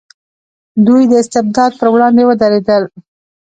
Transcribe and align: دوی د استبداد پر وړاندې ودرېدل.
دوی 0.85 1.03
د 1.07 1.13
استبداد 1.21 1.71
پر 1.79 1.87
وړاندې 1.93 2.23
ودرېدل. 2.25 2.83